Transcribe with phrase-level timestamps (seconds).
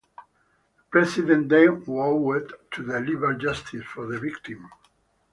[0.77, 4.67] The President then vowed to deliver justice for the victim.